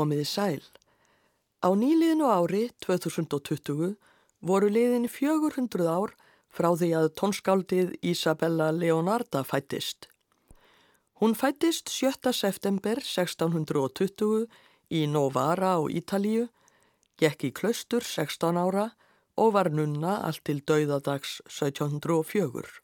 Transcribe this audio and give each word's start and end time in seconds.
komiði 0.00 0.24
sæl. 0.24 0.64
Á 1.60 1.68
nýliðinu 1.76 2.32
ári 2.32 2.70
2020 2.80 3.94
voru 4.40 4.68
liðin 4.72 5.04
400 5.12 5.84
ár 5.84 6.16
frá 6.48 6.72
því 6.72 6.90
að 6.96 7.10
tónskáldið 7.20 7.92
Isabella 8.00 8.70
Leonarda 8.72 9.44
fættist. 9.44 10.08
Hún 11.20 11.36
fættist 11.36 11.92
7. 11.92 12.32
september 12.32 13.02
1620 13.04 14.46
í 14.90 15.04
Novara 15.06 15.76
á 15.76 15.80
Ítalíu, 15.84 16.48
gekk 17.20 17.44
í 17.44 17.50
klaustur 17.52 18.00
16 18.00 18.56
ára 18.56 18.86
og 19.36 19.52
var 19.54 19.68
nunna 19.70 20.16
allt 20.24 20.42
til 20.48 20.62
dauðadags 20.64 21.40
1704. 21.44 22.80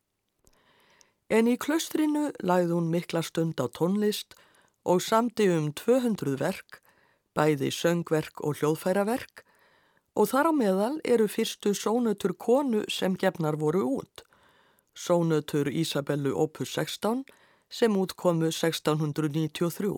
En 1.32 1.48
í 1.50 1.56
klaustrinu 1.58 2.28
lagði 2.44 2.76
hún 2.76 2.92
mikla 2.92 3.24
stund 3.24 3.58
á 3.58 3.66
tónlist 3.66 4.36
og 4.86 5.00
samti 5.02 5.48
um 5.50 5.72
200 5.72 6.36
verk, 6.38 6.84
bæði 7.36 7.70
söngverk 7.74 8.40
og 8.40 8.58
hljóðfæraverk 8.58 9.44
og 10.16 10.30
þar 10.32 10.50
á 10.50 10.52
meðal 10.56 10.94
eru 11.04 11.28
fyrstu 11.28 11.74
sónutur 11.76 12.32
konu 12.40 12.84
sem 12.88 13.16
gefnar 13.20 13.58
voru 13.60 13.84
út. 14.00 14.24
Sónutur 14.96 15.68
Isabellu 15.68 16.32
opus 16.32 16.72
16 16.72 17.24
sem 17.68 17.96
útkomu 17.96 18.48
1693. 18.48 19.92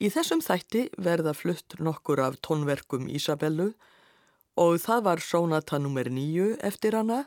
Í 0.00 0.08
þessum 0.08 0.40
þætti 0.40 0.86
verða 0.96 1.34
flutt 1.34 1.76
nokkur 1.82 2.22
af 2.22 2.38
tónverkum 2.46 3.08
Isabellu 3.10 3.72
og 4.56 4.78
það 4.80 5.02
var 5.08 5.24
sónata 5.24 5.80
nr. 5.80 6.08
9 6.08 6.54
eftir 6.70 6.96
hana 6.96 7.24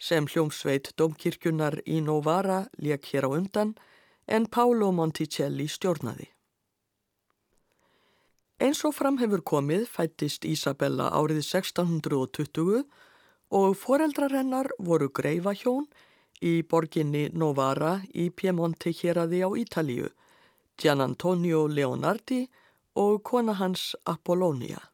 sem 0.00 0.26
hljómsveit 0.26 0.92
Dómkirkjunar 0.98 1.78
í 1.86 2.00
Novara 2.04 2.64
leik 2.80 3.12
hér 3.12 3.28
á 3.28 3.30
undan 3.30 3.74
en 4.26 4.46
Paolo 4.46 4.90
Monticelli 4.92 5.68
stjórnaði. 5.68 6.28
Eins 8.60 8.82
og 8.84 8.92
fram 8.92 9.16
hefur 9.16 9.40
komið 9.40 9.86
fættist 9.88 10.44
Isabella 10.44 11.06
árið 11.16 11.38
1620 11.40 12.82
og 13.56 13.70
foreldrar 13.80 14.34
hennar 14.36 14.68
voru 14.76 15.08
greifahjón 15.08 15.86
í 16.44 16.52
borginni 16.68 17.22
Novara 17.32 17.94
í 18.12 18.26
Piemonte 18.28 18.92
héræði 18.92 19.40
á 19.40 19.50
Ítalíu, 19.62 20.10
Gian 20.76 21.00
Antonio 21.00 21.62
Leonardi 21.72 22.42
og 23.00 23.22
kona 23.24 23.56
hans 23.56 23.94
Apollonia. 24.04 24.84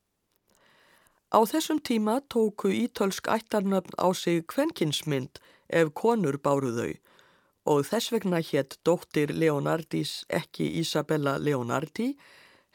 Á 1.34 1.42
þessum 1.42 1.82
tíma 1.82 2.20
tóku 2.30 2.70
ítölsk 2.70 3.26
ættarnöfn 3.26 3.98
á 3.98 4.14
sig 4.14 4.46
kvenkinsmynd 4.46 5.42
ef 5.66 5.90
konur 5.90 6.38
báru 6.38 6.70
þau 6.78 6.94
og 7.66 7.84
þess 7.90 8.14
vegna 8.14 8.38
hétt 8.38 8.78
dóttir 8.86 9.34
Leonardis 9.34 10.20
ekki 10.30 10.70
Isabella 10.78 11.34
Leonardi 11.42 12.12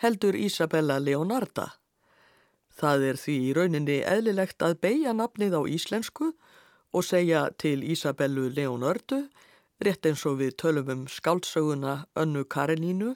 heldur 0.02 0.36
Isabella 0.36 0.98
Leonarda. 1.00 1.68
Það 2.74 3.04
er 3.12 3.20
því 3.22 3.36
í 3.46 3.54
rauninni 3.54 4.00
eðlilegt 4.08 4.64
að 4.66 4.80
beigja 4.82 5.14
nafnið 5.14 5.58
á 5.58 5.62
íslensku 5.70 6.32
og 6.92 7.06
segja 7.06 7.50
til 7.62 7.84
Isabellu 7.86 8.50
Leonardu, 8.50 9.28
rétt 9.82 10.06
eins 10.10 10.26
og 10.26 10.40
við 10.42 10.56
tölum 10.62 10.90
um 10.94 11.04
skáldsöguna 11.10 12.06
Önnu 12.18 12.44
Karenínu, 12.46 13.16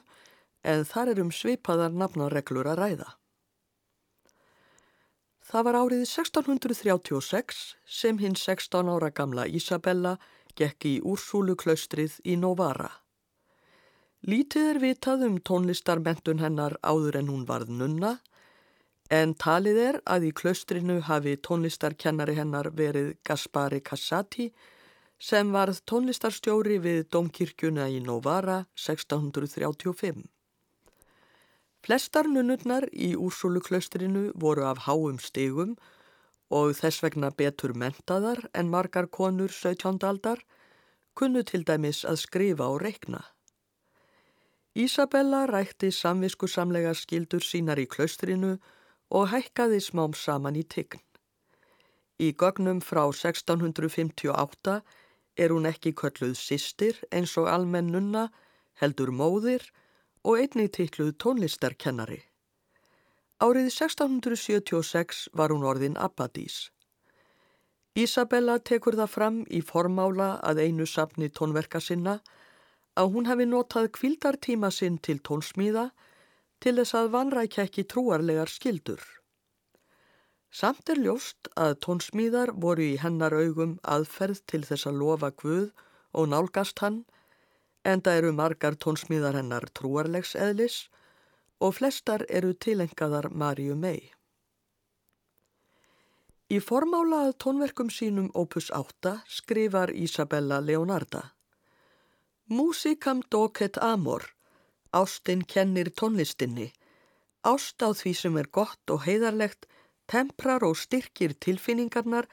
en 0.62 0.84
þar 0.86 1.12
er 1.12 1.22
um 1.22 1.32
svipaðar 1.34 1.94
nafnareglur 1.94 2.70
að 2.70 2.80
ræða. 2.82 3.08
Það 5.46 5.66
var 5.66 5.78
árið 5.78 6.04
1636 6.06 7.58
sem 7.86 8.18
hinn 8.18 8.34
16 8.34 8.90
ára 8.90 9.12
gamla 9.14 9.46
Isabella 9.46 10.16
gekk 10.58 10.88
í 10.90 10.94
Úrsúluklaustrið 11.06 12.18
í 12.26 12.34
Novara. 12.38 12.90
Lítið 14.24 14.70
er 14.70 14.78
vitað 14.80 15.26
um 15.26 15.36
tónlistarmentun 15.38 16.40
hennar 16.40 16.78
áður 16.80 17.18
en 17.20 17.28
hún 17.28 17.44
varð 17.46 17.68
nunna 17.68 18.14
en 19.12 19.34
talið 19.36 19.76
er 19.82 19.98
að 20.08 20.24
í 20.30 20.30
klaustrinu 20.32 20.96
hafi 21.04 21.36
tónlistarkennari 21.36 22.34
hennar 22.38 22.70
verið 22.72 23.12
Gaspari 23.22 23.82
Cassati 23.84 24.48
sem 25.20 25.52
varð 25.52 25.82
tónlistarstjóri 25.84 26.80
við 26.80 27.04
Dómkirkjuna 27.12 27.90
í 27.92 28.00
Novara 28.00 28.64
1635. 28.74 30.24
Flestar 31.84 32.26
nunnurnar 32.26 32.88
í 32.90 33.12
Úrsúluklaustrinu 33.14 34.32
voru 34.34 34.66
af 34.66 34.88
háum 34.88 35.20
stegum 35.20 35.76
og 36.50 36.74
þess 36.80 37.04
vegna 37.04 37.30
betur 37.30 37.76
mentaðar 37.76 38.48
en 38.54 38.72
margar 38.72 39.06
konur 39.06 39.52
17. 39.52 40.02
aldar 40.02 40.42
kunnu 41.14 41.44
til 41.44 41.64
dæmis 41.68 42.04
að 42.04 42.22
skrifa 42.24 42.66
og 42.66 42.82
reikna. 42.82 43.22
Ísabella 44.76 45.46
rækti 45.48 45.88
samviskusamlega 45.88 46.90
skildur 46.92 47.40
sínar 47.40 47.80
í 47.80 47.86
klaustrinu 47.88 48.58
og 49.08 49.30
hækkaði 49.32 49.78
smám 49.80 50.12
saman 50.12 50.58
í 50.60 50.64
tign. 50.68 51.00
Í 52.20 52.28
gögnum 52.36 52.82
frá 52.84 53.06
1658 53.08 54.76
er 55.40 55.54
hún 55.56 55.70
ekki 55.72 55.94
kölluð 55.96 56.36
sýstir 56.36 57.00
eins 57.08 57.38
og 57.40 57.48
almennunna, 57.48 58.28
heldur 58.76 59.14
móðir 59.16 59.64
og 60.28 60.44
einnig 60.44 60.74
tikluð 60.76 61.14
tónlistarkennari. 61.24 62.20
Árið 63.40 63.72
1676 63.72 65.26
var 65.32 65.56
hún 65.56 65.64
orðin 65.64 65.96
Abbadís. 65.96 66.68
Ísabella 67.96 68.60
tekur 68.60 68.96
það 69.00 69.12
fram 69.12 69.44
í 69.48 69.64
formála 69.64 70.34
að 70.44 70.66
einu 70.68 70.84
safni 70.84 71.32
tónverka 71.32 71.80
sinna 71.80 72.20
að 72.96 73.12
hún 73.12 73.28
hafi 73.28 73.46
notað 73.48 73.90
kvildartíma 73.98 74.70
sinn 74.72 74.96
til 74.98 75.20
tónsmíða 75.28 75.90
til 76.64 76.76
þess 76.78 76.96
að 76.96 77.12
vanrækja 77.14 77.66
ekki 77.68 77.84
trúarlegar 77.92 78.50
skildur. 78.50 79.02
Samt 80.56 80.88
er 80.88 81.02
ljóst 81.04 81.50
að 81.60 81.76
tónsmíðar 81.84 82.54
voru 82.64 82.86
í 82.94 82.96
hennar 83.02 83.34
augum 83.36 83.76
aðferð 83.84 84.40
til 84.48 84.62
þess 84.64 84.88
að 84.88 85.00
lofa 85.02 85.30
Guð 85.42 85.68
og 86.16 86.30
nálgast 86.32 86.80
hann, 86.80 87.02
enda 87.84 88.16
eru 88.16 88.32
margar 88.32 88.78
tónsmíðar 88.80 89.36
hennar 89.36 89.68
trúarlegs 89.76 90.32
eðlis 90.34 90.86
og 91.60 91.76
flestar 91.76 92.24
eru 92.28 92.54
tilengaðar 92.54 93.28
Maríu 93.30 93.76
mei. 93.76 94.12
Í 96.46 96.60
formála 96.62 97.26
að 97.26 97.36
tónverkum 97.42 97.88
sínum 97.90 98.30
opus 98.32 98.70
8 98.70 99.16
skrifar 99.26 99.90
Isabella 99.90 100.60
Leonarda. 100.62 101.35
Músikam 102.48 103.24
docet 103.28 103.76
amor, 103.82 104.22
ástinn 104.94 105.40
kennir 105.42 105.88
tónlistinni, 105.90 106.68
ást 107.42 107.82
á 107.82 107.90
því 107.90 108.12
sem 108.14 108.36
er 108.38 108.46
gott 108.54 108.92
og 108.94 109.02
heiðarlegt, 109.02 109.66
temprar 110.06 110.62
og 110.62 110.76
styrkir 110.78 111.34
tilfinningarnar 111.42 112.28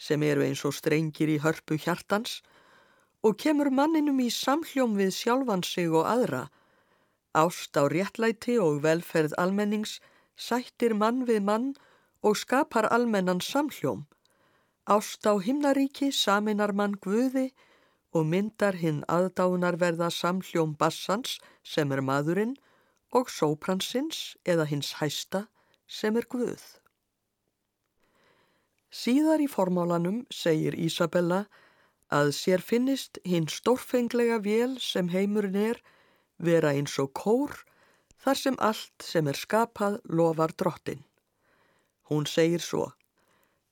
sem 0.00 0.24
eru 0.24 0.46
eins 0.46 0.64
og 0.64 0.72
strengir 0.72 1.28
í 1.28 1.36
hörpu 1.44 1.76
hjartans 1.76 2.38
og 3.20 3.36
kemur 3.44 3.68
manninum 3.68 4.24
í 4.24 4.30
samhljóm 4.32 4.96
við 4.96 5.12
sjálfan 5.18 5.60
sig 5.60 5.92
og 5.92 6.08
aðra. 6.14 6.42
Ást 7.36 7.76
á 7.76 7.84
réttlæti 7.92 8.56
og 8.56 8.80
velferð 8.88 9.36
almennings 9.36 9.98
sættir 10.32 10.96
mann 10.96 11.26
við 11.28 11.44
mann 11.44 11.74
og 12.24 12.40
skapar 12.40 12.88
almennan 12.88 13.44
samhljóm. 13.44 14.06
Ást 14.88 15.28
á 15.28 15.36
himnaríki 15.36 16.08
saminar 16.08 16.72
mann 16.72 16.96
guði 16.96 17.50
og 18.16 18.26
myndar 18.26 18.78
hinn 18.80 19.02
aðdánarverða 19.12 20.08
samhljóm 20.14 20.74
bassans 20.80 21.36
sem 21.62 21.92
er 21.92 22.02
maðurinn 22.04 22.56
og 23.12 23.30
sópransins 23.32 24.36
eða 24.44 24.66
hins 24.70 24.94
hæsta 25.00 25.46
sem 25.86 26.16
er 26.16 26.28
guð. 26.28 26.62
Síðar 28.88 29.42
í 29.44 29.48
formálanum 29.52 30.22
segir 30.32 30.76
Ísabella 30.76 31.44
að 32.08 32.32
sér 32.36 32.64
finnist 32.64 33.20
hinn 33.28 33.48
stórfenglega 33.52 34.38
vél 34.44 34.78
sem 34.80 35.10
heimurinn 35.12 35.58
er 35.60 35.82
vera 36.40 36.72
eins 36.72 36.96
og 37.02 37.12
kór 37.12 37.52
þar 38.24 38.40
sem 38.42 38.56
allt 38.70 39.04
sem 39.04 39.28
er 39.28 39.36
skapað 39.36 40.00
lofar 40.08 40.54
drottin. 40.56 41.04
Hún 42.08 42.24
segir 42.24 42.64
svo 42.64 42.86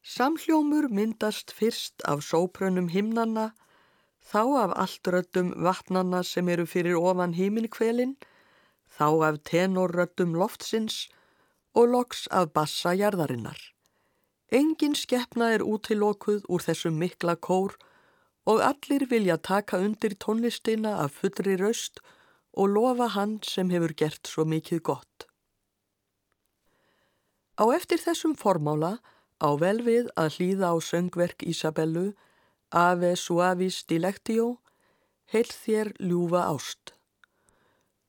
Samhljómur 0.06 0.86
myndast 0.92 1.50
fyrst 1.50 2.04
af 2.04 2.20
sóprönum 2.22 2.86
himnanna 2.92 3.48
þá 4.26 4.42
af 4.64 4.72
allt 4.82 5.10
röttum 5.14 5.52
vatnanna 5.62 6.22
sem 6.26 6.48
eru 6.48 6.66
fyrir 6.66 6.98
ofan 6.98 7.36
híminkvelin, 7.38 8.16
þá 8.90 9.08
af 9.28 9.38
tenorröttum 9.50 10.34
loftsins 10.34 11.06
og 11.74 11.92
loks 11.92 12.26
af 12.32 12.52
bassa 12.56 12.94
jarðarinnar. 12.96 13.58
Engin 14.50 14.94
skeppna 14.94 15.52
er 15.54 15.64
útilokuð 15.66 16.46
úr 16.48 16.62
þessum 16.62 16.98
mikla 17.02 17.36
kór 17.36 17.74
og 18.46 18.62
allir 18.62 19.06
vilja 19.10 19.36
taka 19.36 19.80
undir 19.82 20.14
tónlistina 20.22 21.00
af 21.02 21.18
fullri 21.20 21.56
raust 21.58 21.98
og 22.54 22.70
lofa 22.74 23.10
hann 23.16 23.40
sem 23.42 23.70
hefur 23.74 23.92
gert 23.92 24.30
svo 24.30 24.46
mikið 24.46 24.82
gott. 24.82 25.26
Á 27.58 27.64
eftir 27.74 28.00
þessum 28.00 28.36
formála 28.38 28.98
á 29.42 29.48
vel 29.60 29.82
við 29.84 30.08
að 30.16 30.38
hlýða 30.38 30.72
á 30.72 30.76
söngverk 30.80 31.42
Ísabellu 31.42 32.12
Ave 32.76 33.14
suavis 33.16 33.78
dilectio, 33.88 34.58
heil 35.32 35.48
þér 35.48 35.94
ljúfa 35.96 36.42
ást. 36.50 36.90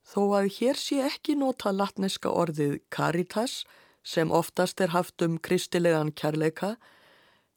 Þó 0.04 0.24
að 0.42 0.48
hér 0.58 0.80
sé 0.82 0.98
ekki 1.08 1.38
nota 1.40 1.72
latneska 1.72 2.34
orðið 2.36 2.82
caritas 2.92 3.62
sem 4.04 4.32
oftast 4.32 4.84
er 4.84 4.92
haft 4.92 5.24
um 5.24 5.38
kristilegan 5.40 6.12
kærleika, 6.12 6.74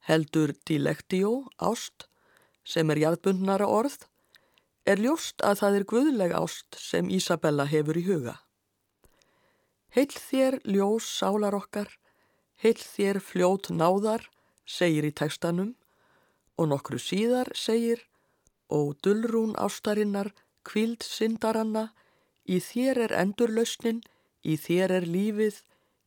heldur 0.07 0.53
dilectio, 0.67 1.49
ást, 1.59 2.07
sem 2.63 2.87
er 2.95 3.03
jarðbundnara 3.03 3.67
orð, 3.67 3.97
er 4.87 5.03
ljóst 5.03 5.43
að 5.43 5.59
það 5.65 5.77
er 5.81 5.87
guðleg 5.91 6.37
ást 6.39 6.79
sem 6.79 7.11
Ísabella 7.11 7.67
hefur 7.67 7.99
í 7.99 8.05
huga. 8.07 8.37
Heill 9.91 10.15
þér 10.15 10.61
ljós 10.63 11.11
sálar 11.19 11.59
okkar, 11.59 11.91
heill 12.63 12.79
þér 12.79 13.19
fljót 13.19 13.67
náðar, 13.67 14.29
segir 14.63 15.03
í 15.03 15.11
tekstanum, 15.11 15.75
og 16.61 16.69
nokkru 16.69 16.99
síðar 17.01 17.49
segir, 17.57 18.05
og 18.69 18.93
dullrún 19.03 19.55
ástarinnar, 19.57 20.29
kvild 20.63 21.01
syndaranna, 21.03 21.89
í 22.45 22.61
þér 22.61 23.05
er 23.07 23.15
endurlausnin, 23.23 24.03
í 24.45 24.57
þér 24.57 24.93
er 24.99 25.07
lífið, 25.09 25.57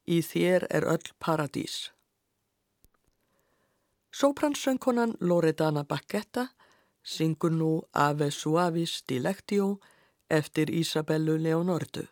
í 0.06 0.20
þér 0.23 0.66
er 0.70 0.87
öll 0.94 1.11
paradís. 1.18 1.90
Sópransönkonan 4.14 5.16
Loredana 5.20 5.82
Bakketta 5.82 6.49
syngur 7.02 7.50
nú 7.50 7.70
Ave 7.92 8.30
Suavis 8.30 9.02
Dilectio 9.08 9.80
eftir 10.30 10.70
Isabellu 10.70 11.34
Leonordu. 11.37 12.06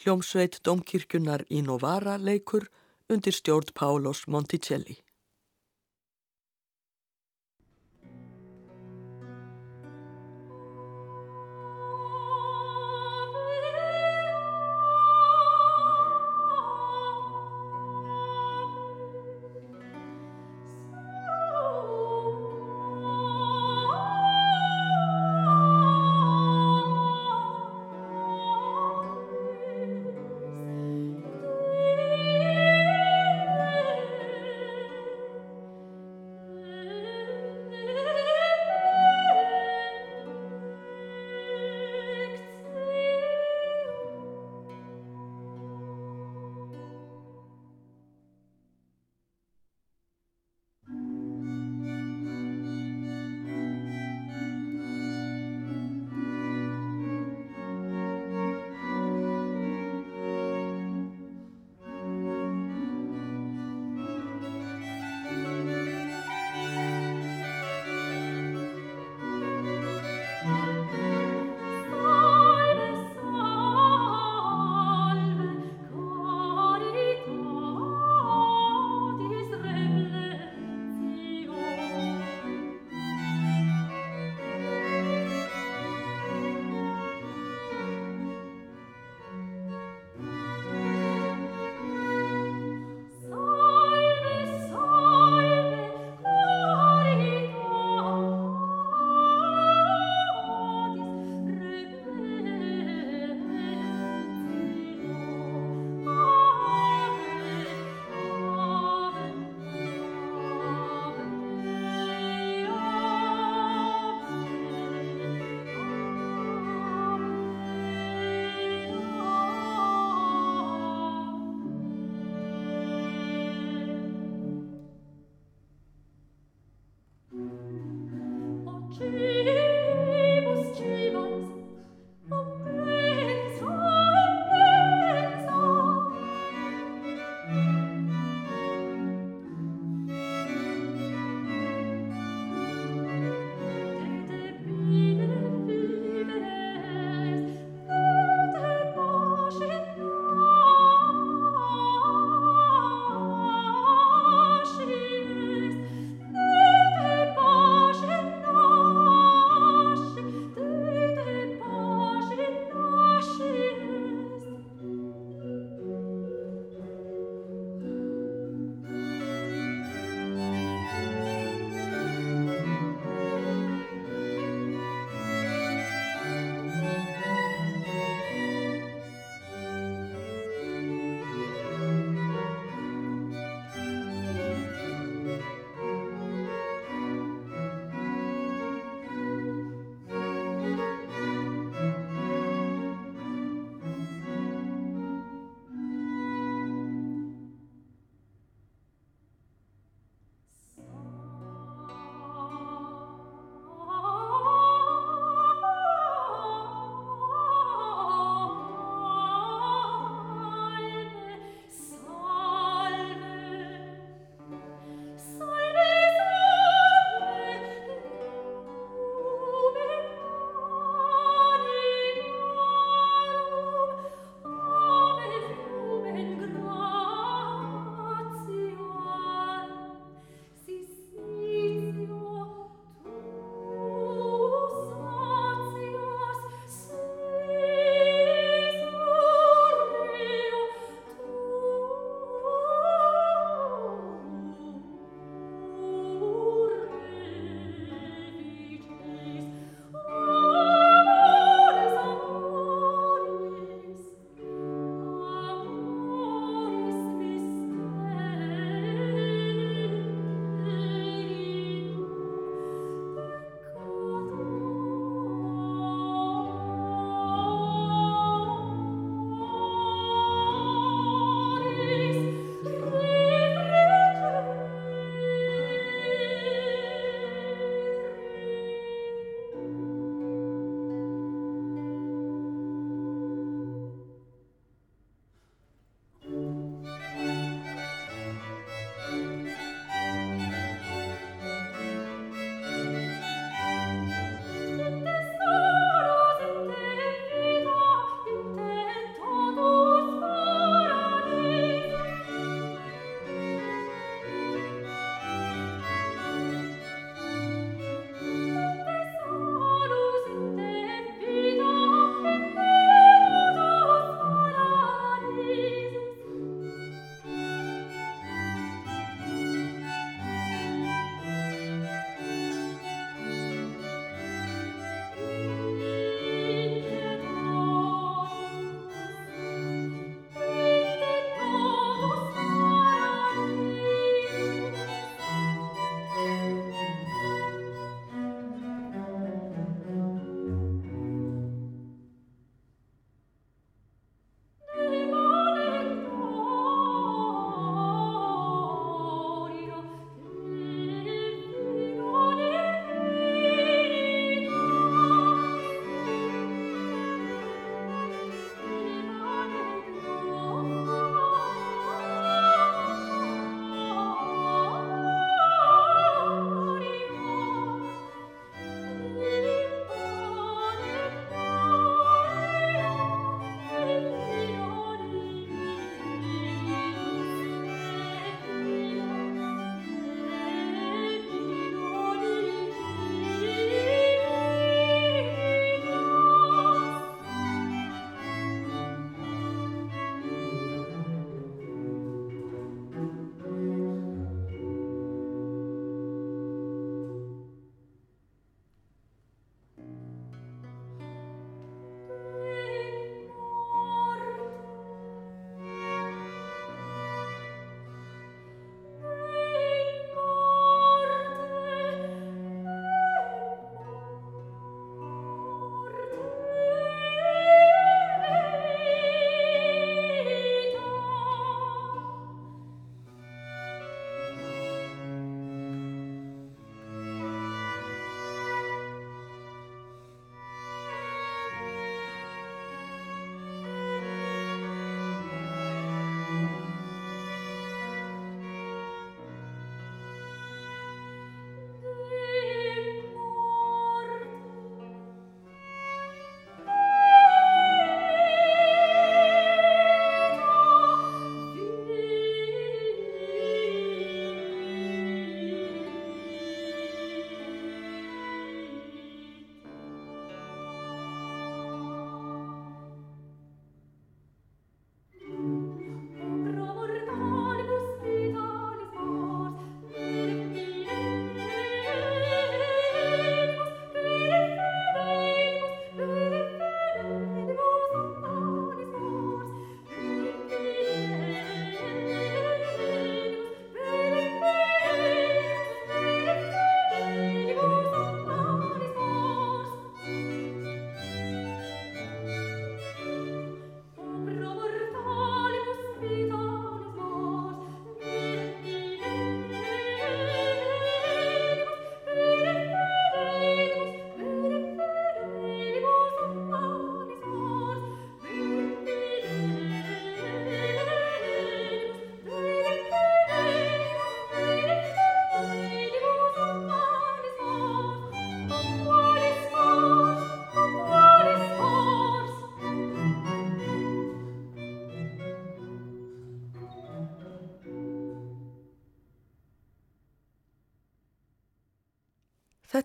Hljómsveit 0.00 0.62
Domkirkjunar 0.64 1.44
í 1.50 1.60
Novara 1.60 2.16
leikur 2.16 2.70
undir 3.12 3.36
stjórn 3.36 3.74
Pálos 3.76 4.24
Monticelli. 4.26 4.96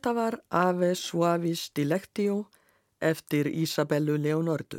Þetta 0.06 0.22
var 0.22 0.36
Ave 0.54 0.92
Suavis 0.94 1.72
Dilectio 1.74 2.34
eftir 3.02 3.48
Isabellu 3.50 4.20
Leonardu. 4.22 4.78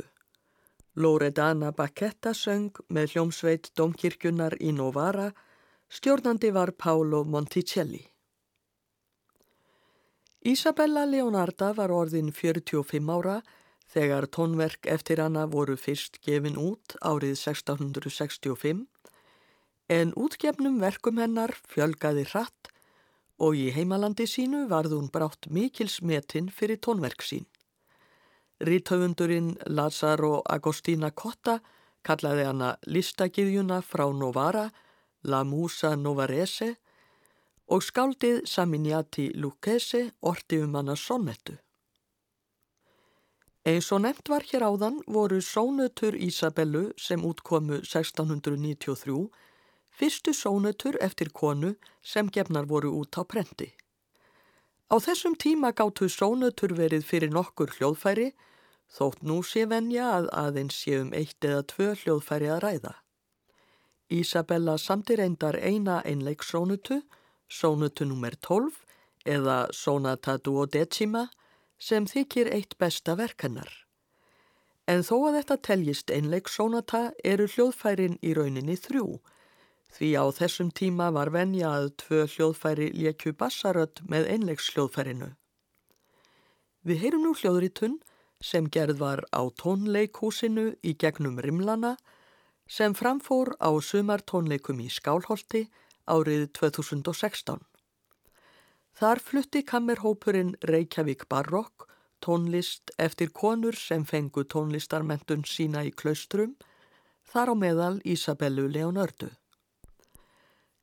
Loredana 0.95 1.73
Bacchetta 1.75 2.31
söng 2.31 2.79
með 2.87 3.11
hljómsveit 3.11 3.67
Domkirkjunar 3.75 4.55
í 4.63 4.71
Novara, 4.71 5.25
stjórnandi 5.91 6.53
var 6.55 6.71
Paolo 6.71 7.25
Monticelli. 7.27 7.99
Isabella 10.47 11.03
Leonarda 11.03 11.73
var 11.75 11.91
orðin 11.91 12.31
45 12.31 13.11
ára 13.17 13.41
þegar 13.97 14.29
tónverk 14.31 14.87
eftir 14.95 15.19
hana 15.25 15.43
voru 15.57 15.75
fyrst 15.75 16.21
gefin 16.23 16.55
út 16.55 16.95
árið 17.03 17.35
1665 17.35 18.87
en 19.99 20.15
útgefnum 20.15 20.79
verkum 20.87 21.19
hennar 21.19 21.51
fjölgaði 21.67 22.29
hratt 22.31 22.71
og 23.37 23.55
í 23.55 23.69
heimalandi 23.75 24.25
sínu 24.29 24.65
varð 24.71 24.95
hún 24.97 25.11
brátt 25.13 25.49
mikil 25.53 25.89
smetinn 25.91 26.49
fyrir 26.49 26.79
tónverk 26.81 27.21
sín. 27.21 27.45
Ríthöfundurinn 28.59 29.53
Lazaro 29.69 30.41
Agostina 30.49 31.11
Cotta 31.11 31.59
kallaði 32.07 32.47
hana 32.47 32.71
listagiðjuna 32.87 33.83
frá 33.85 34.07
Novara, 34.13 34.65
La 35.23 35.43
Musa 35.43 35.95
Novarese 35.95 36.73
og 37.67 37.83
skáldið 37.83 38.45
Saminiati 38.47 39.29
Lucchese 39.35 40.07
orti 40.21 40.61
um 40.63 40.75
hana 40.79 40.95
sonnettu. 40.95 41.57
Eins 43.67 43.91
og 43.91 44.05
nefnt 44.05 44.29
var 44.31 44.45
hér 44.47 44.63
áðan 44.63 45.01
voru 45.11 45.41
sónutur 45.43 46.15
Ísabellu 46.15 46.93
sem 46.95 47.23
útkomu 47.27 47.81
1693 47.83 49.27
fyrstu 49.97 50.33
sónutur 50.33 50.97
eftir 51.01 51.33
konu 51.33 51.75
sem 52.01 52.29
gefnar 52.29 52.69
voru 52.69 52.93
út 53.01 53.17
á 53.17 53.23
prenti. 53.25 53.73
Á 54.87 54.95
þessum 55.03 55.35
tíma 55.35 55.73
gáttu 55.75 56.07
sónutur 56.07 56.75
verið 56.77 57.03
fyrir 57.03 57.33
nokkur 57.33 57.73
hljóðfæri 57.75 58.31
þótt 58.87 59.23
nú 59.27 59.41
sé 59.43 59.65
venja 59.67 60.05
að 60.15 60.29
aðeins 60.31 60.77
sé 60.83 60.99
um 61.01 61.11
eitt 61.17 61.43
eða 61.43 61.65
tvö 61.73 61.89
hljóðfæri 62.01 62.51
að 62.53 62.61
ræða. 62.63 62.93
Ísabella 64.07 64.77
samtir 64.79 65.19
reyndar 65.19 65.57
eina 65.59 65.99
einleiksónutu, 66.07 67.01
sónutu 67.49 68.07
nr. 68.07 68.37
12 68.39 68.77
eða 69.27 69.57
sonata 69.75 70.37
duodecima 70.37 71.27
sem 71.77 72.07
þykir 72.07 72.47
eitt 72.55 72.77
besta 72.79 73.17
verkennar. 73.19 73.67
En 74.87 75.03
þó 75.03 75.27
að 75.27 75.41
þetta 75.41 75.57
teljist 75.67 76.11
einleiksónata 76.15 77.09
eru 77.27 77.49
hljóðfærin 77.51 78.15
í 78.23 78.31
rauninni 78.37 78.77
þrjú, 78.79 79.19
því 79.95 80.09
á 80.19 80.25
þessum 80.39 80.69
tíma 80.71 81.09
var 81.15 81.31
venja 81.35 81.71
að 81.79 81.89
tvö 82.03 82.25
hljóðfæri 82.33 82.89
lékju 82.95 83.33
bassarödd 83.39 84.03
með 84.11 84.27
einleiks 84.33 84.69
hljóðfærinu. 84.73 85.31
Við 86.87 87.01
heyrum 87.03 87.25
nú 87.27 87.33
hljóðritun 87.37 87.97
sem 88.43 88.67
gerð 88.69 89.01
var 89.01 89.23
á 89.33 89.41
tónleikhúsinu 89.61 90.69
í 90.83 90.93
gegnum 90.93 91.39
Rimlana 91.43 91.95
sem 92.67 92.93
framfór 92.93 93.55
á 93.63 93.71
sumartónleikum 93.79 94.79
í 94.83 94.89
Skálholti 94.91 95.65
árið 96.05 96.47
2016. 96.59 97.63
Þar 98.97 99.19
flutti 99.21 99.63
kammerhópurinn 99.63 100.55
Reykjavík 100.65 101.27
Barokk 101.29 101.87
tónlist 102.21 102.91
eftir 102.97 103.29
konur 103.29 103.75
sem 103.75 104.05
fengu 104.05 104.43
tónlistarmentun 104.43 105.45
sína 105.45 105.83
í 105.85 105.91
klaustrum, 105.91 106.55
þar 107.27 107.53
á 107.53 107.55
meðal 107.55 107.97
Ísabellu 108.05 108.67
Leonördu. 108.71 109.29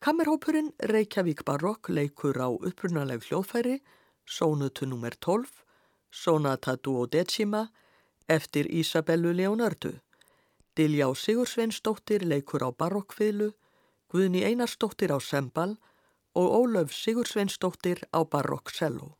Kammerhópurinn 0.04 0.74
Reykjavík 0.84 1.46
Barokk 1.48 1.88
leikur 1.88 2.36
á 2.36 2.52
upprunaleg 2.52 3.22
hljóðfæri, 3.24 3.78
sónutu 4.28 4.84
nr. 4.84 5.14
12, 5.16 5.62
Sonata 6.12 6.74
Duodecima 6.76 7.62
eftir 8.28 8.68
Isabellu 8.68 9.32
Leonardu. 9.32 9.94
Diljá 10.76 11.08
Sigursveinsdóttir 11.16 12.20
leikur 12.20 12.66
á 12.68 12.70
barokkfiðlu, 12.76 13.54
Guðni 14.12 14.44
Einarsdóttir 14.44 15.08
á 15.08 15.16
sembal 15.24 15.78
og 16.36 16.52
Ólöf 16.52 16.92
Sigursveinsdóttir 16.92 18.04
á 18.12 18.28
barokksello. 18.28 19.16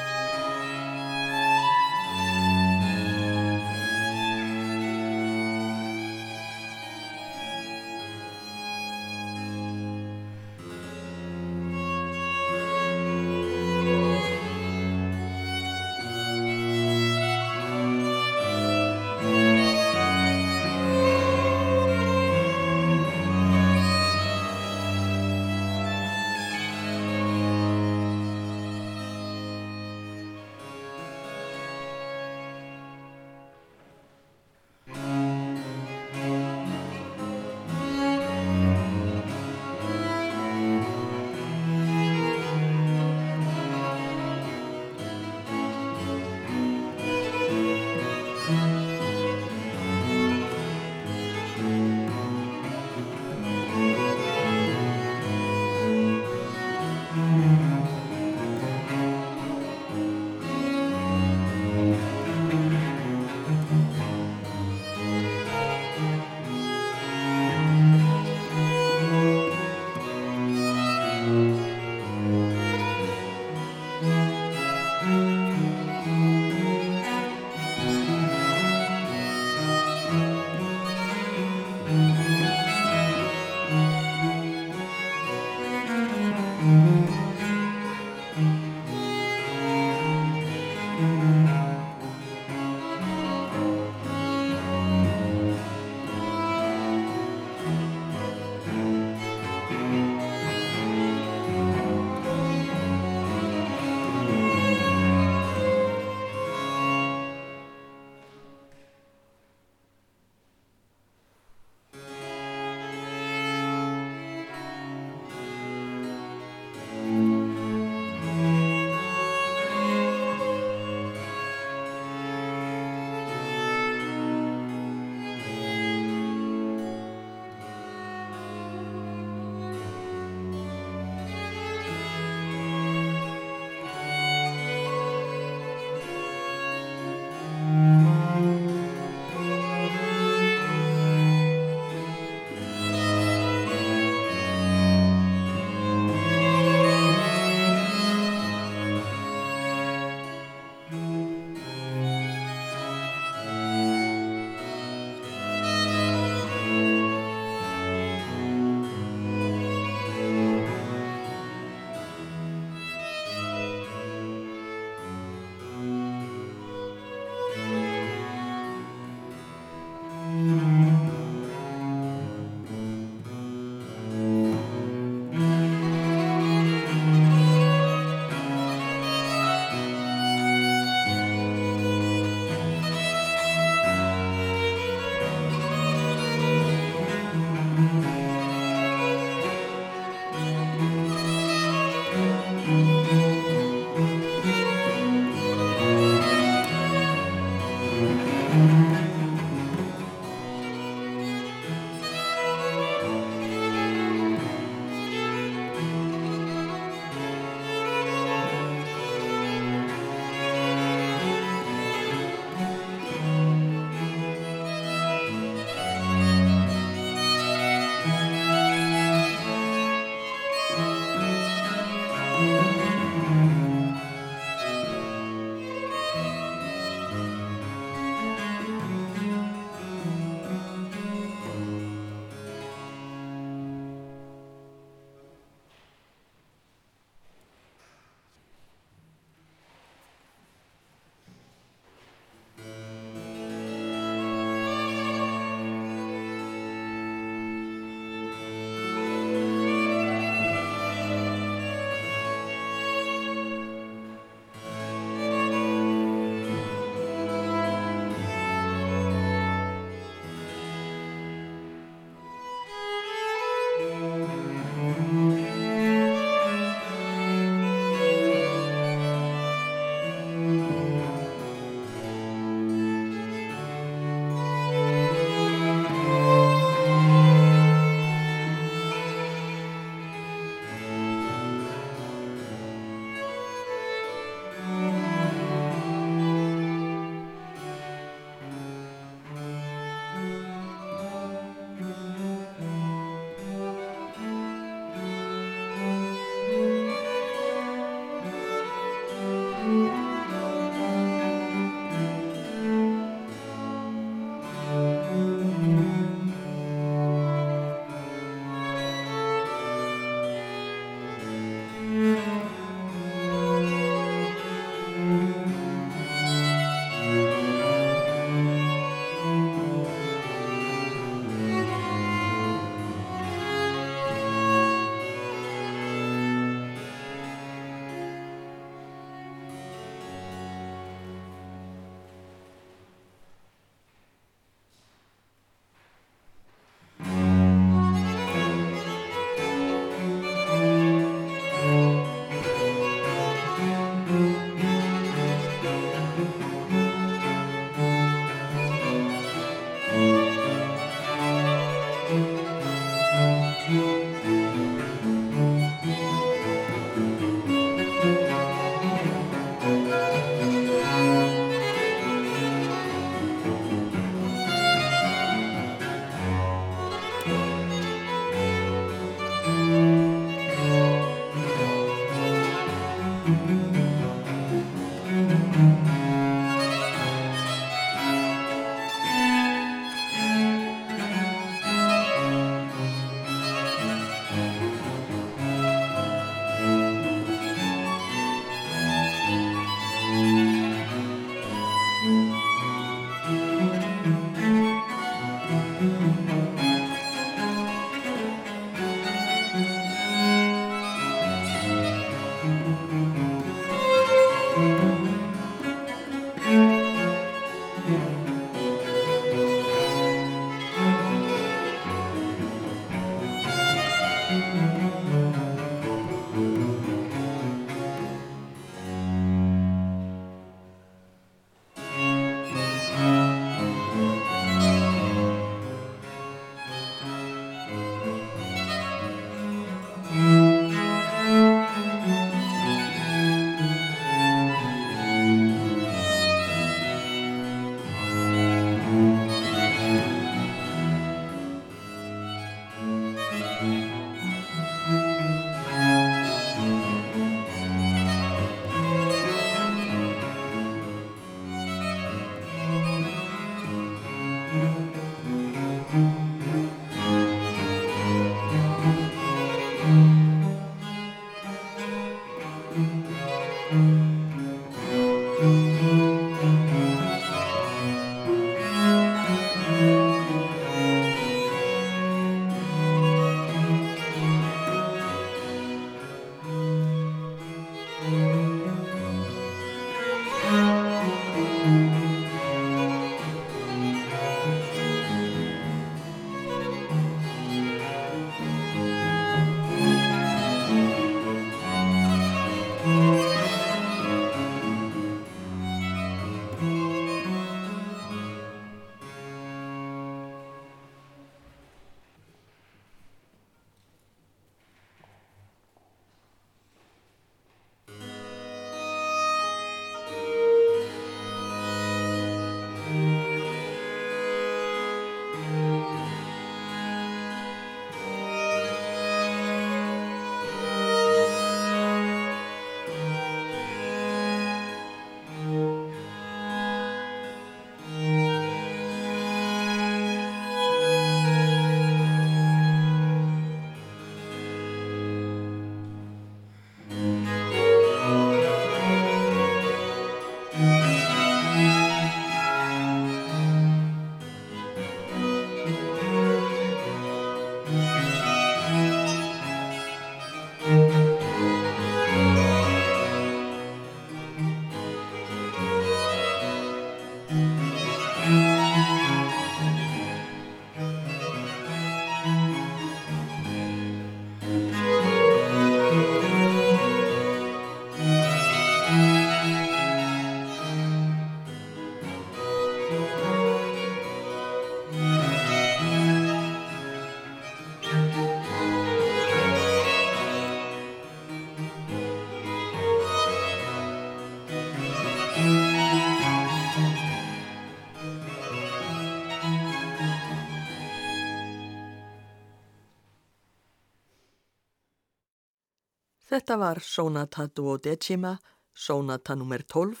Þetta 596.36 596.56
var 596.60 596.82
Sonata 596.84 597.46
Duodecima, 597.48 598.34
Sonata 598.76 599.32
nr. 599.32 599.62
12, 599.72 600.00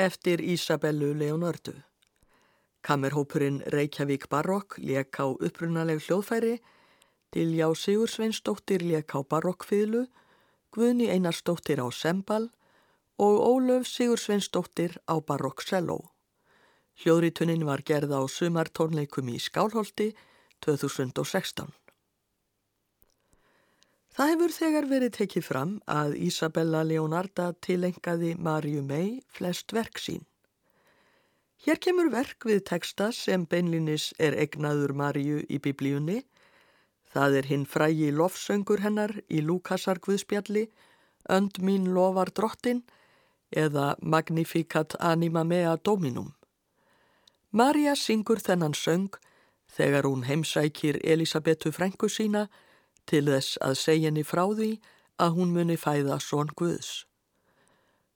eftir 0.00 0.40
Isabellu 0.40 1.10
Leonardu. 1.12 1.74
Kammerhópurinn 2.80 3.58
Reykjavík 3.74 4.30
Barokk 4.32 4.78
lék 4.80 5.18
á 5.20 5.28
upprunaleg 5.28 6.00
hljóðfæri, 6.06 6.54
Diljá 7.36 7.68
Sigursveinsdóttir 7.76 8.80
lék 8.80 9.12
á 9.12 9.20
barokkfiðlu, 9.20 10.06
Guðni 10.72 11.10
Einarsdóttir 11.12 11.84
á 11.84 11.88
sembal 11.92 12.48
og 13.20 13.36
Ólöf 13.36 13.84
Sigursveinsdóttir 13.92 14.96
á 15.04 15.20
barokkselló. 15.20 15.98
Hljóðritunin 16.96 17.68
var 17.68 17.84
gerða 17.84 18.22
á 18.22 18.24
sumartónleikum 18.24 19.28
í 19.28 19.36
Skálholti 19.36 20.14
2016. 20.64 21.68
Það 24.18 24.30
hefur 24.32 24.50
þegar 24.50 24.86
verið 24.90 25.10
tekið 25.14 25.44
fram 25.46 25.72
að 25.86 26.16
Isabella 26.26 26.80
Leonarda 26.82 27.52
tilengaði 27.62 28.32
Marju 28.34 28.80
mei 28.82 29.20
flest 29.30 29.70
verk 29.70 30.00
sín. 30.02 30.24
Hér 31.62 31.78
kemur 31.78 32.10
verk 32.10 32.48
við 32.50 32.64
texta 32.66 33.12
sem 33.14 33.44
beinlinis 33.46 34.08
er 34.18 34.34
egnaður 34.34 34.96
Marju 34.98 35.44
í 35.46 35.62
biblíunni. 35.62 36.24
Það 37.14 37.38
er 37.38 37.50
hinn 37.52 37.70
frægi 37.70 38.10
lofsöngur 38.10 38.82
hennar 38.82 39.14
í 39.30 39.38
Lúkasar 39.38 40.02
Guðspjalli, 40.02 40.66
Önd 41.30 41.62
mín 41.62 41.86
lofar 41.94 42.34
drottin 42.34 42.82
eða 43.54 43.94
Magnificat 44.02 44.98
anima 44.98 45.44
mea 45.44 45.76
dominum. 45.76 46.32
Marja 47.52 47.94
syngur 47.94 48.42
þennan 48.42 48.74
söng 48.74 49.12
þegar 49.70 50.10
hún 50.10 50.26
heimsækir 50.26 50.98
Elisabetu 51.04 51.70
frængu 51.70 52.10
sína 52.10 52.48
til 53.08 53.24
þess 53.30 53.58
að 53.64 53.78
segja 53.80 54.10
henni 54.12 54.24
frá 54.26 54.44
því 54.52 54.72
að 55.18 55.38
hún 55.38 55.54
muni 55.56 55.76
fæða 55.80 56.20
són 56.22 56.52
Guðs. 56.58 57.04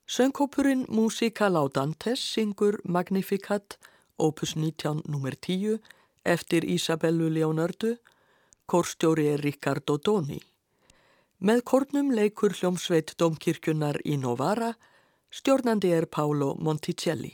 Söngkópurinn 0.06 0.84
Músika 0.92 1.48
Laudantes 1.48 2.20
syngur 2.20 2.78
Magnificat 2.84 3.78
opus 4.18 4.54
19 4.56 5.02
nr. 5.08 5.36
10 5.40 5.78
eftir 6.24 6.64
Isabellu 6.64 7.28
Leonardu, 7.28 7.96
kórstjóri 8.66 9.28
er 9.32 9.42
Ricardo 9.42 9.98
Doni. 9.98 10.40
Með 11.42 11.62
kornum 11.66 12.12
leikur 12.14 12.54
hljómsveit 12.54 13.16
Dómkirkjunar 13.18 13.98
í 14.06 14.18
Novara, 14.20 14.74
stjórnandi 15.32 15.90
er 15.90 16.06
Paolo 16.06 16.54
Monticelli. 16.54 17.32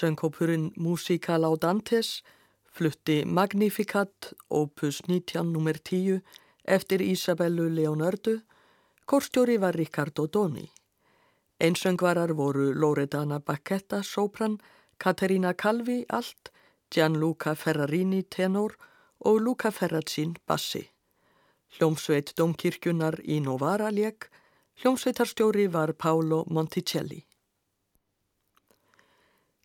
Söngkópurinn 0.00 0.72
Musica 0.76 1.40
Laudantes 1.40 2.22
flutti 2.64 3.24
Magnificat 3.24 4.32
opus 4.48 5.00
19 5.06 5.52
nr. 5.52 5.78
10 5.82 6.22
eftir 6.64 7.00
Isabellu 7.00 7.68
Leonardu, 7.74 8.40
kórstjóri 9.04 9.58
var 9.60 9.74
Riccardo 9.74 10.26
Doni. 10.32 10.70
Einsöngvarar 11.60 12.32
voru 12.36 12.72
Loredana 12.74 13.38
Bacchetta, 13.40 14.02
sopran, 14.02 14.58
Caterina 14.96 15.52
Calvi, 15.52 16.04
alt, 16.08 16.52
Gianluca 16.90 17.54
Ferrarini, 17.54 18.22
tenor 18.22 18.76
og 19.18 19.40
Luca 19.40 19.70
Ferrazin, 19.70 20.34
bassi. 20.46 20.90
Hljómsveit 21.76 22.32
Domkirkjunar 22.38 23.20
í 23.24 23.40
Novara 23.40 23.90
leik, 23.90 24.30
hljómsveitarstjóri 24.80 25.68
var 25.72 25.92
Paolo 25.92 26.44
Monticelli. 26.48 27.26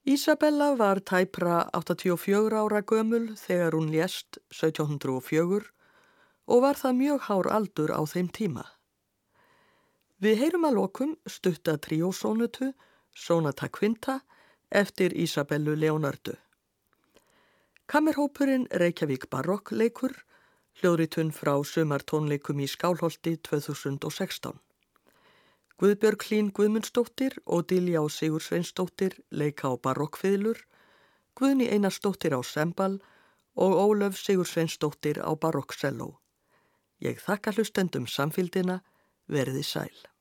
Isabella 0.07 0.75
var 0.77 0.99
tæpra 0.99 1.63
84 1.73 2.53
ára 2.53 2.81
gömul 2.85 3.31
þegar 3.41 3.73
hún 3.73 3.87
lést 3.89 4.37
1704 4.53 5.63
og 6.45 6.61
var 6.61 6.77
það 6.77 6.93
mjög 6.99 7.23
hár 7.25 7.47
aldur 7.49 7.89
á 7.89 8.01
þeim 8.05 8.29
tíma. 8.29 8.65
Við 10.21 10.37
heyrum 10.43 10.67
að 10.69 10.77
lokum 10.77 11.15
stutta 11.25 11.73
tríósónutu, 11.81 12.69
Sonata 13.17 13.65
Quinta, 13.65 14.19
eftir 14.69 15.09
Isabellu 15.17 15.73
Leonardu. 15.73 16.37
Kammerhópurinn 17.89 18.69
Reykjavík 18.69 19.25
Barokkleikur, 19.33 20.13
hljóðritun 20.77 21.33
frá 21.33 21.57
sumartónleikum 21.65 22.61
í 22.61 22.69
Skálholti 22.69 23.39
2016. 23.41 24.53
Guðbjörg 25.75 26.23
Hlín 26.23 26.49
Guðmundsdóttir 26.55 27.33
og 27.51 27.65
Diljá 27.67 27.99
Sigur 28.07 28.39
Sveinsdóttir 28.39 29.17
leika 29.27 29.67
á 29.67 29.75
barokkfiðlur, 29.75 30.61
Guðni 31.35 31.67
Einarsdóttir 31.67 32.31
á 32.31 32.39
sembal 32.47 33.01
og 33.59 33.75
Ólöf 33.75 34.15
Sigur 34.15 34.47
Sveinsdóttir 34.47 35.19
á 35.19 35.35
barokkselló. 35.35 36.13
Ég 37.03 37.19
þakka 37.19 37.51
hlustendum 37.57 38.07
samfíldina, 38.07 38.79
verði 39.27 39.67
sæl. 39.67 40.14